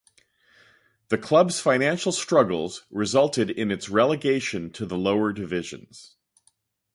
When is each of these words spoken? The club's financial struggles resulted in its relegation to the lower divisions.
The 1.09 1.19
club's 1.19 1.59
financial 1.59 2.11
struggles 2.11 2.87
resulted 2.89 3.51
in 3.51 3.69
its 3.69 3.87
relegation 3.87 4.71
to 4.71 4.87
the 4.87 4.97
lower 4.97 5.31
divisions. 5.31 6.15